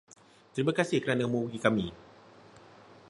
[0.57, 1.85] Terima kasih kerana menghubungi kami.